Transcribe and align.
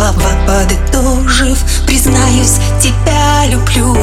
слова 0.00 0.32
подытожив 0.46 1.58
Признаюсь, 1.86 2.58
тебя 2.80 3.44
люблю. 3.46 3.94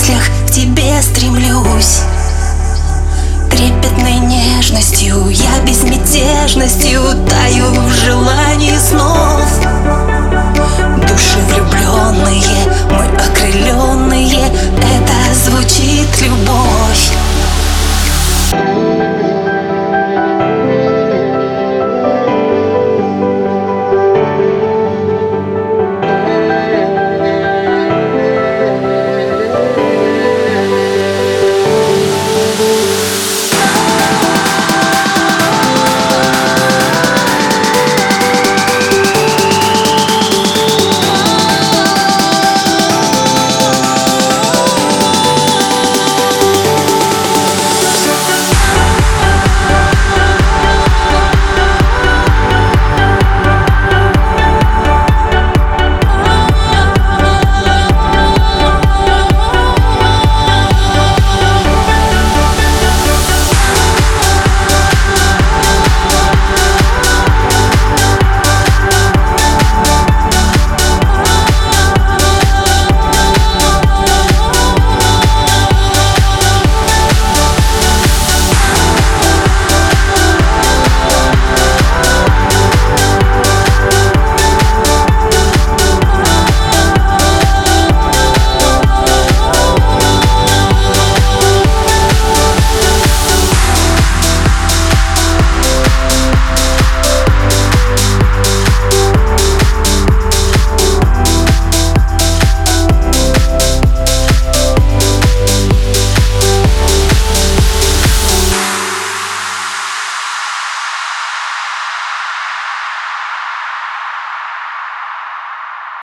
Мыслях 0.00 0.30
к 0.46 0.50
тебе 0.50 1.02
стремлюсь. 1.02 2.00
Трепетной 3.50 4.14
нежностью, 4.20 5.28
я 5.28 5.60
безмятежностью 5.66 7.02
Таю 7.28 7.49